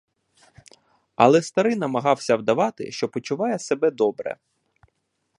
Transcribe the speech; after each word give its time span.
Але 1.15 1.41
старий 1.41 1.75
намагався 1.75 2.35
вдавати, 2.35 2.91
що 2.91 3.09
почуває 3.09 3.59
себе 3.59 3.91
добре. 3.91 4.37